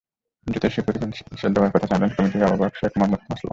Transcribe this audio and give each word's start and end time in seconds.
দ্রুতই 0.47 0.69
সেই 0.69 0.83
প্রতিবেদন 0.85 1.11
দেওয়ার 1.53 1.71
কথা 1.73 1.87
জানালেন 1.87 2.11
কমিটির 2.15 2.47
আহ্বায়ক 2.47 2.73
শেখ 2.75 2.91
মোহাম্মদ 2.97 3.19
আসলাম। 3.25 3.49